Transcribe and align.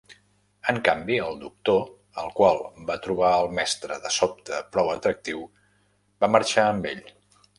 En 0.71 0.77
canvi, 0.85 1.17
el 1.25 1.35
Doctor, 1.43 1.83
el 2.21 2.31
qual 2.39 2.57
va 2.87 2.95
trobar 3.03 3.29
el 3.41 3.53
Mestre 3.59 3.99
de 4.07 4.11
sobte 4.17 4.61
prou 4.77 4.91
atractiu, 4.97 5.47
va 6.25 6.33
marxar 6.37 6.67
amb 6.73 6.89
ell. 6.95 7.05